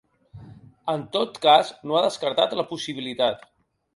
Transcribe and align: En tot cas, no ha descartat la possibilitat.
En 0.93 1.03
tot 1.17 1.37
cas, 1.43 1.69
no 1.91 1.99
ha 1.99 2.03
descartat 2.07 2.57
la 2.61 2.67
possibilitat. 2.73 3.45